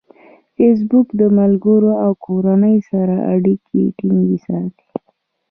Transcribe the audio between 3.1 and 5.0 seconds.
اړیکې ټینګې ساتي.